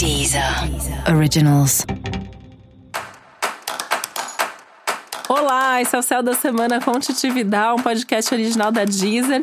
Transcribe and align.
Deezer 0.00 0.42
Originals. 1.14 1.84
Olá, 5.28 5.82
esse 5.82 5.94
é 5.94 5.98
o 5.98 6.02
Céu 6.02 6.22
da 6.22 6.32
Semana 6.32 6.80
com 6.80 6.98
Titividade, 6.98 7.78
um 7.78 7.82
podcast 7.82 8.32
original 8.32 8.72
da 8.72 8.86
Deezer. 8.86 9.42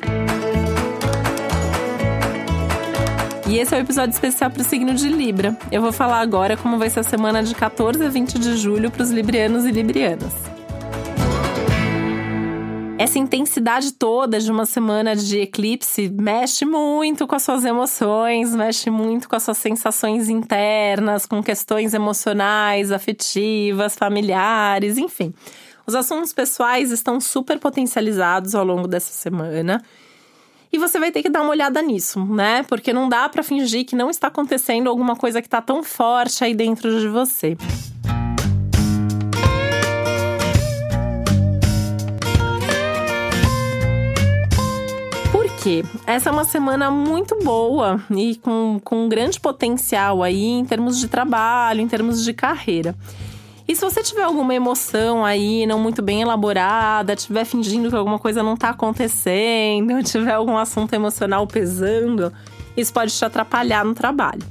E 3.47 3.59
esse 3.59 3.71
é 3.71 3.77
o 3.77 3.81
um 3.81 3.83
episódio 3.83 4.13
especial 4.13 4.49
para 4.49 4.63
o 4.63 4.65
signo 4.65 4.95
de 4.95 5.09
Libra. 5.09 5.55
Eu 5.71 5.83
vou 5.83 5.91
falar 5.91 6.21
agora 6.21 6.57
como 6.57 6.79
vai 6.79 6.89
ser 6.89 7.01
a 7.01 7.03
semana 7.03 7.43
de 7.43 7.53
14 7.53 8.03
a 8.03 8.09
20 8.09 8.39
de 8.39 8.57
julho 8.57 8.89
para 8.89 9.03
os 9.03 9.11
librianos 9.11 9.63
e 9.63 9.69
librianas 9.69 10.56
essa 12.97 13.19
intensidade 13.19 13.93
toda 13.93 14.39
de 14.39 14.51
uma 14.51 14.65
semana 14.65 15.15
de 15.15 15.39
eclipse 15.39 16.09
mexe 16.09 16.65
muito 16.65 17.27
com 17.27 17.35
as 17.35 17.43
suas 17.43 17.63
emoções, 17.63 18.55
mexe 18.55 18.89
muito 18.89 19.29
com 19.29 19.35
as 19.35 19.43
suas 19.43 19.59
sensações 19.59 20.29
internas, 20.29 21.25
com 21.27 21.43
questões 21.43 21.93
emocionais, 21.93 22.91
afetivas, 22.91 23.95
familiares, 23.95 24.97
enfim. 24.97 25.31
Os 25.85 25.93
assuntos 25.93 26.33
pessoais 26.33 26.91
estão 26.91 27.21
super 27.21 27.59
potencializados 27.59 28.55
ao 28.55 28.65
longo 28.65 28.87
dessa 28.87 29.13
semana. 29.13 29.81
E 30.73 30.77
você 30.77 30.99
vai 30.99 31.11
ter 31.11 31.21
que 31.21 31.29
dar 31.29 31.41
uma 31.41 31.51
olhada 31.51 31.81
nisso, 31.81 32.25
né? 32.25 32.63
Porque 32.63 32.91
não 32.91 33.07
dá 33.07 33.29
para 33.29 33.43
fingir 33.43 33.85
que 33.85 33.95
não 33.95 34.09
está 34.09 34.27
acontecendo 34.27 34.89
alguma 34.89 35.15
coisa 35.15 35.39
que 35.39 35.47
está 35.47 35.61
tão 35.61 35.83
forte 35.83 36.43
aí 36.43 36.53
dentro 36.53 36.99
de 36.99 37.07
você. 37.07 37.55
Quê? 45.67 45.83
Essa 46.05 46.29
é 46.29 46.31
uma 46.31 46.45
semana 46.45 46.89
muito 46.89 47.37
boa 47.43 48.01
e 48.15 48.37
com, 48.37 48.79
com 48.81 49.03
um 49.03 49.09
grande 49.09 49.37
potencial 49.37 50.23
aí 50.23 50.45
em 50.45 50.63
termos 50.63 50.97
de 50.97 51.09
trabalho, 51.09 51.81
em 51.81 51.87
termos 51.89 52.23
de 52.23 52.31
carreira. 52.31 52.95
E 53.67 53.75
se 53.75 53.81
você 53.81 54.01
tiver 54.01 54.23
alguma 54.23 54.55
emoção 54.55 55.25
aí 55.25 55.65
não 55.65 55.77
muito 55.77 56.01
bem 56.01 56.21
elaborada, 56.21 57.13
estiver 57.13 57.43
fingindo 57.43 57.89
que 57.89 57.95
alguma 57.97 58.17
coisa 58.17 58.41
não 58.41 58.53
está 58.53 58.69
acontecendo, 58.69 60.01
tiver 60.07 60.35
algum 60.35 60.57
assunto 60.57 60.93
emocional 60.93 61.45
pesando, 61.45 62.31
isso 62.77 62.93
pode 62.93 63.11
te 63.11 63.25
atrapalhar 63.25 63.83
no 63.83 63.93
trabalho. 63.93 64.43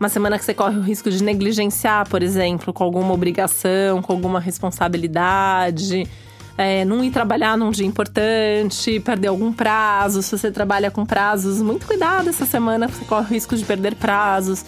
Uma 0.00 0.08
semana 0.08 0.36
que 0.36 0.44
você 0.44 0.52
corre 0.52 0.76
o 0.76 0.82
risco 0.82 1.08
de 1.08 1.22
negligenciar, 1.22 2.08
por 2.08 2.20
exemplo, 2.20 2.72
com 2.72 2.82
alguma 2.82 3.14
obrigação, 3.14 4.02
com 4.02 4.12
alguma 4.12 4.40
responsabilidade 4.40 6.08
é, 6.56 6.84
não 6.84 7.02
ir 7.02 7.10
trabalhar 7.10 7.56
num 7.56 7.70
dia 7.70 7.86
importante, 7.86 9.00
perder 9.00 9.28
algum 9.28 9.52
prazo. 9.52 10.22
Se 10.22 10.36
você 10.36 10.50
trabalha 10.50 10.90
com 10.90 11.04
prazos, 11.04 11.60
muito 11.62 11.86
cuidado 11.86 12.28
essa 12.28 12.44
semana, 12.44 12.88
você 12.88 13.04
corre 13.04 13.26
o 13.26 13.28
risco 13.28 13.56
de 13.56 13.64
perder 13.64 13.94
prazos. 13.94 14.64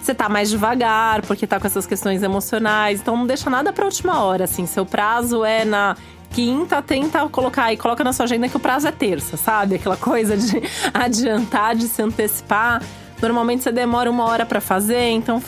Você 0.00 0.14
tá 0.14 0.28
mais 0.28 0.48
devagar, 0.48 1.22
porque 1.22 1.46
tá 1.46 1.58
com 1.58 1.66
essas 1.66 1.84
questões 1.84 2.22
emocionais. 2.22 3.00
Então 3.00 3.16
não 3.16 3.26
deixa 3.26 3.50
nada 3.50 3.72
pra 3.72 3.84
última 3.84 4.22
hora, 4.22 4.44
assim. 4.44 4.64
Seu 4.64 4.86
prazo 4.86 5.44
é 5.44 5.64
na 5.64 5.96
quinta, 6.30 6.80
tenta 6.80 7.28
colocar 7.28 7.64
aí, 7.64 7.76
coloca 7.76 8.04
na 8.04 8.12
sua 8.12 8.24
agenda 8.24 8.48
que 8.48 8.56
o 8.56 8.60
prazo 8.60 8.86
é 8.86 8.92
terça, 8.92 9.36
sabe? 9.36 9.76
Aquela 9.76 9.96
coisa 9.96 10.36
de 10.36 10.62
adiantar, 10.94 11.74
de 11.74 11.88
se 11.88 12.02
antecipar. 12.02 12.82
Normalmente 13.20 13.62
você 13.62 13.72
demora 13.72 14.10
uma 14.10 14.24
hora 14.24 14.44
para 14.44 14.60
fazer, 14.60 15.08
então 15.10 15.42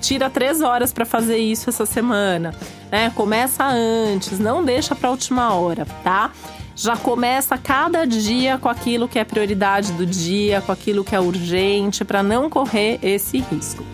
tira 0.00 0.30
três 0.30 0.60
horas 0.60 0.92
para 0.92 1.04
fazer 1.04 1.38
isso 1.38 1.68
essa 1.68 1.84
semana, 1.84 2.54
né? 2.90 3.10
Começa 3.14 3.64
antes, 3.64 4.38
não 4.38 4.64
deixa 4.64 4.94
para 4.94 5.10
última 5.10 5.52
hora, 5.54 5.86
tá? 6.04 6.30
Já 6.76 6.96
começa 6.96 7.58
cada 7.58 8.06
dia 8.06 8.56
com 8.56 8.68
aquilo 8.68 9.08
que 9.08 9.18
é 9.18 9.24
prioridade 9.24 9.92
do 9.94 10.06
dia, 10.06 10.60
com 10.60 10.70
aquilo 10.70 11.02
que 11.02 11.14
é 11.14 11.20
urgente, 11.20 12.04
para 12.04 12.22
não 12.22 12.48
correr 12.48 13.00
esse 13.02 13.38
risco. 13.38 13.84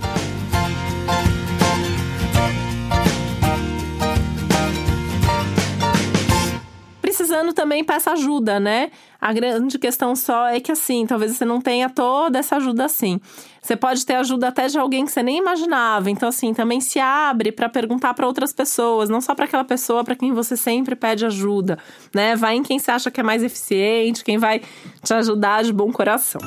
Precisando 7.34 7.52
também 7.52 7.82
peça 7.82 8.12
ajuda, 8.12 8.60
né? 8.60 8.90
A 9.20 9.32
grande 9.32 9.76
questão 9.76 10.14
só 10.14 10.46
é 10.46 10.60
que 10.60 10.70
assim, 10.70 11.04
talvez 11.04 11.32
você 11.32 11.44
não 11.44 11.60
tenha 11.60 11.90
toda 11.90 12.38
essa 12.38 12.56
ajuda 12.56 12.84
assim. 12.84 13.20
Você 13.60 13.74
pode 13.74 14.06
ter 14.06 14.14
ajuda 14.14 14.48
até 14.48 14.68
de 14.68 14.78
alguém 14.78 15.04
que 15.04 15.10
você 15.10 15.22
nem 15.22 15.38
imaginava. 15.38 16.08
Então 16.10 16.28
assim, 16.28 16.54
também 16.54 16.80
se 16.80 17.00
abre 17.00 17.50
para 17.50 17.68
perguntar 17.68 18.14
para 18.14 18.26
outras 18.26 18.52
pessoas, 18.52 19.08
não 19.08 19.20
só 19.20 19.34
para 19.34 19.46
aquela 19.46 19.64
pessoa 19.64 20.04
para 20.04 20.14
quem 20.14 20.32
você 20.32 20.56
sempre 20.56 20.94
pede 20.94 21.26
ajuda, 21.26 21.76
né? 22.14 22.36
Vai 22.36 22.54
em 22.54 22.62
quem 22.62 22.78
você 22.78 22.92
acha 22.92 23.10
que 23.10 23.18
é 23.18 23.24
mais 23.24 23.42
eficiente, 23.42 24.22
quem 24.22 24.38
vai 24.38 24.60
te 25.02 25.12
ajudar 25.14 25.64
de 25.64 25.72
bom 25.72 25.90
coração. 25.90 26.40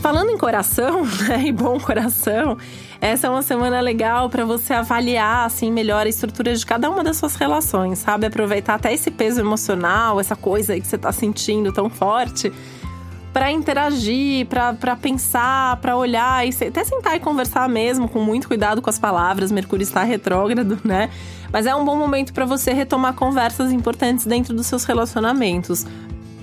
Falando 0.00 0.30
em 0.30 0.36
coração, 0.36 1.02
né, 1.26 1.44
e 1.46 1.50
bom 1.50 1.80
coração, 1.80 2.58
essa 3.04 3.26
é 3.26 3.30
uma 3.30 3.42
semana 3.42 3.80
legal 3.80 4.30
para 4.30 4.46
você 4.46 4.72
avaliar 4.72 5.44
assim 5.44 5.70
melhor 5.70 6.06
a 6.06 6.08
estrutura 6.08 6.54
de 6.54 6.64
cada 6.64 6.88
uma 6.88 7.04
das 7.04 7.18
suas 7.18 7.36
relações, 7.36 7.98
sabe? 7.98 8.24
Aproveitar 8.24 8.76
até 8.76 8.94
esse 8.94 9.10
peso 9.10 9.38
emocional, 9.40 10.18
essa 10.18 10.34
coisa 10.34 10.72
aí 10.72 10.80
que 10.80 10.86
você 10.86 10.96
tá 10.96 11.12
sentindo 11.12 11.70
tão 11.70 11.90
forte 11.90 12.50
para 13.30 13.52
interagir, 13.52 14.46
para 14.46 14.96
pensar, 14.96 15.76
para 15.82 15.94
olhar 15.94 16.46
e 16.46 16.50
até 16.66 16.82
sentar 16.82 17.14
e 17.14 17.20
conversar 17.20 17.68
mesmo, 17.68 18.08
com 18.08 18.20
muito 18.20 18.48
cuidado 18.48 18.80
com 18.80 18.88
as 18.88 18.98
palavras. 18.98 19.52
Mercúrio 19.52 19.82
está 19.82 20.02
retrógrado, 20.02 20.80
né? 20.82 21.10
Mas 21.52 21.66
é 21.66 21.74
um 21.74 21.84
bom 21.84 21.98
momento 21.98 22.32
para 22.32 22.46
você 22.46 22.72
retomar 22.72 23.12
conversas 23.12 23.70
importantes 23.70 24.24
dentro 24.24 24.54
dos 24.54 24.66
seus 24.66 24.84
relacionamentos. 24.84 25.84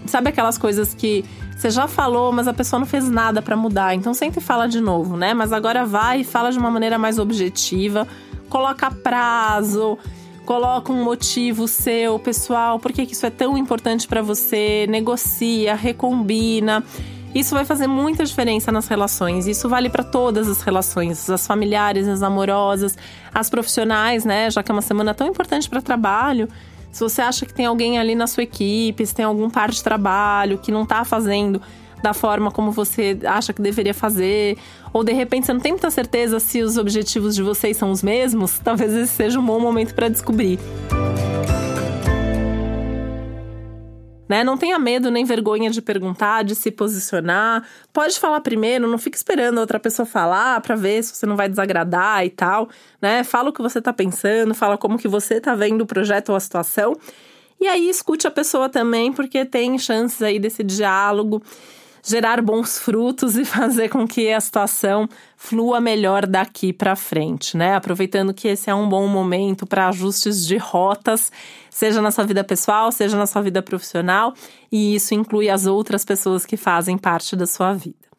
Sabe 0.05 0.29
aquelas 0.29 0.59
coisas 0.59 0.93
que 0.93 1.25
você 1.61 1.69
já 1.69 1.87
falou, 1.87 2.31
mas 2.31 2.47
a 2.47 2.53
pessoa 2.55 2.79
não 2.79 2.87
fez 2.87 3.07
nada 3.07 3.39
para 3.39 3.55
mudar. 3.55 3.93
Então 3.93 4.15
sempre 4.15 4.41
fala 4.41 4.65
de 4.65 4.81
novo, 4.81 5.15
né? 5.15 5.31
Mas 5.31 5.53
agora 5.53 5.85
vai 5.85 6.21
e 6.21 6.23
fala 6.23 6.51
de 6.51 6.57
uma 6.57 6.71
maneira 6.71 6.97
mais 6.97 7.19
objetiva, 7.19 8.07
coloca 8.49 8.89
prazo, 8.89 9.95
coloca 10.43 10.91
um 10.91 11.03
motivo 11.03 11.67
seu, 11.67 12.17
pessoal, 12.17 12.79
por 12.79 12.91
que 12.91 13.03
isso 13.03 13.27
é 13.27 13.29
tão 13.29 13.55
importante 13.55 14.07
para 14.07 14.23
você, 14.23 14.87
negocia, 14.89 15.75
recombina. 15.75 16.83
Isso 17.33 17.53
vai 17.53 17.63
fazer 17.63 17.85
muita 17.85 18.25
diferença 18.25 18.71
nas 18.71 18.87
relações. 18.87 19.45
Isso 19.45 19.69
vale 19.69 19.87
para 19.87 20.03
todas 20.03 20.49
as 20.49 20.63
relações, 20.63 21.29
as 21.29 21.45
familiares, 21.45 22.07
as 22.07 22.23
amorosas, 22.23 22.97
as 23.31 23.51
profissionais, 23.51 24.25
né? 24.25 24.49
Já 24.49 24.63
que 24.63 24.71
é 24.71 24.73
uma 24.73 24.81
semana 24.81 25.13
tão 25.13 25.27
importante 25.27 25.69
para 25.69 25.79
trabalho. 25.79 26.49
Se 26.91 26.99
você 27.01 27.21
acha 27.21 27.45
que 27.45 27.53
tem 27.53 27.65
alguém 27.65 27.97
ali 27.97 28.15
na 28.15 28.27
sua 28.27 28.43
equipe, 28.43 29.05
se 29.05 29.15
tem 29.15 29.25
algum 29.25 29.49
par 29.49 29.71
de 29.71 29.81
trabalho 29.81 30.57
que 30.57 30.71
não 30.71 30.83
está 30.83 31.05
fazendo 31.05 31.61
da 32.01 32.13
forma 32.13 32.51
como 32.51 32.71
você 32.71 33.17
acha 33.25 33.53
que 33.53 33.61
deveria 33.61 33.93
fazer, 33.93 34.57
ou 34.91 35.03
de 35.03 35.13
repente 35.13 35.45
você 35.45 35.53
não 35.53 35.59
tem 35.59 35.71
muita 35.71 35.91
certeza 35.91 36.39
se 36.39 36.61
os 36.61 36.77
objetivos 36.77 37.35
de 37.35 37.43
vocês 37.43 37.77
são 37.77 37.91
os 37.91 38.01
mesmos, 38.01 38.59
talvez 38.63 38.93
esse 38.93 39.13
seja 39.13 39.39
um 39.39 39.45
bom 39.45 39.59
momento 39.59 39.93
para 39.93 40.09
descobrir. 40.09 40.59
Né? 44.31 44.45
Não 44.45 44.57
tenha 44.57 44.79
medo 44.79 45.11
nem 45.11 45.25
vergonha 45.25 45.69
de 45.69 45.81
perguntar, 45.81 46.45
de 46.45 46.55
se 46.55 46.71
posicionar. 46.71 47.67
Pode 47.91 48.17
falar 48.17 48.39
primeiro, 48.39 48.87
não 48.87 48.97
fique 48.97 49.17
esperando 49.17 49.57
a 49.57 49.59
outra 49.59 49.77
pessoa 49.77 50.05
falar 50.05 50.61
para 50.61 50.73
ver 50.73 51.03
se 51.03 51.13
você 51.13 51.25
não 51.25 51.35
vai 51.35 51.49
desagradar 51.49 52.25
e 52.25 52.29
tal, 52.29 52.69
né? 53.01 53.25
Fala 53.25 53.49
o 53.49 53.51
que 53.51 53.61
você 53.61 53.81
tá 53.81 53.91
pensando, 53.91 54.55
fala 54.55 54.77
como 54.77 54.97
que 54.97 55.05
você 55.05 55.41
tá 55.41 55.53
vendo 55.53 55.81
o 55.81 55.85
projeto 55.85 56.29
ou 56.29 56.37
a 56.37 56.39
situação. 56.39 56.95
E 57.59 57.67
aí 57.67 57.89
escute 57.89 58.25
a 58.25 58.31
pessoa 58.31 58.69
também, 58.69 59.11
porque 59.11 59.43
tem 59.43 59.77
chances 59.77 60.21
aí 60.21 60.39
desse 60.39 60.63
diálogo 60.63 61.43
gerar 62.03 62.41
bons 62.41 62.79
frutos 62.79 63.35
e 63.37 63.45
fazer 63.45 63.89
com 63.89 64.07
que 64.07 64.31
a 64.31 64.39
situação 64.39 65.07
flua 65.35 65.79
melhor 65.79 66.25
daqui 66.25 66.71
para 66.73 66.95
frente, 66.95 67.55
né? 67.57 67.75
Aproveitando 67.75 68.33
que 68.33 68.47
esse 68.47 68.69
é 68.69 68.75
um 68.75 68.87
bom 68.87 69.07
momento 69.07 69.65
para 69.65 69.87
ajustes 69.87 70.45
de 70.45 70.57
rotas, 70.57 71.31
seja 71.69 72.01
na 72.01 72.11
sua 72.11 72.25
vida 72.25 72.43
pessoal, 72.43 72.91
seja 72.91 73.17
na 73.17 73.27
sua 73.27 73.41
vida 73.41 73.61
profissional, 73.61 74.33
e 74.71 74.95
isso 74.95 75.13
inclui 75.13 75.49
as 75.49 75.65
outras 75.65 76.05
pessoas 76.05 76.45
que 76.45 76.57
fazem 76.57 76.97
parte 76.97 77.35
da 77.35 77.45
sua 77.45 77.73
vida. 77.73 78.11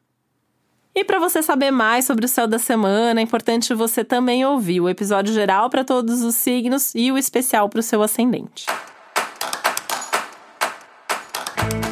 E 0.95 1.05
para 1.05 1.19
você 1.19 1.43
saber 1.43 1.71
mais 1.71 2.05
sobre 2.05 2.27
o 2.27 2.29
céu 2.29 2.47
da 2.47 2.59
semana, 2.59 3.19
é 3.19 3.23
importante 3.23 3.73
você 3.73 4.05
também 4.05 4.45
ouvir 4.45 4.81
o 4.81 4.91
episódio 4.91 5.33
geral 5.33 5.71
para 5.71 5.85
todos 5.85 6.23
os 6.23 6.35
signos 6.35 6.95
e 6.95 7.11
o 7.11 7.17
especial 7.17 7.69
para 7.69 7.81
o 7.81 7.83
seu 7.83 8.03
ascendente. 8.03 8.67